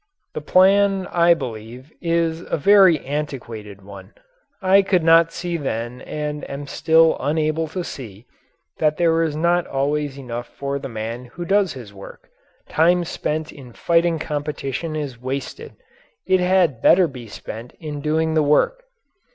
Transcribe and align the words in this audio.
The 0.33 0.41
plan, 0.41 1.05
I 1.11 1.35
believe, 1.35 1.93
is 2.01 2.41
a 2.47 2.57
very 2.57 3.05
antiquated 3.05 3.83
one. 3.83 4.15
I 4.59 4.81
could 4.81 5.03
not 5.03 5.31
see 5.31 5.57
then 5.57 6.01
and 6.01 6.43
am 6.49 6.65
still 6.65 7.15
unable 7.19 7.67
to 7.67 7.83
see 7.83 8.25
that 8.79 8.97
there 8.97 9.21
is 9.21 9.35
not 9.35 9.67
always 9.67 10.17
enough 10.17 10.47
for 10.47 10.79
the 10.79 10.89
man 10.89 11.25
who 11.25 11.45
does 11.45 11.73
his 11.73 11.93
work; 11.93 12.29
time 12.67 13.03
spent 13.03 13.51
in 13.51 13.73
fighting 13.73 14.17
competition 14.17 14.95
is 14.95 15.21
wasted; 15.21 15.73
it 16.25 16.39
had 16.39 16.81
better 16.81 17.07
be 17.07 17.27
spent 17.27 17.73
in 17.79 18.01
doing 18.01 18.33
the 18.33 18.41
work. 18.41 18.85